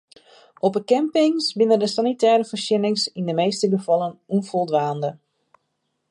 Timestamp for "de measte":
3.29-3.67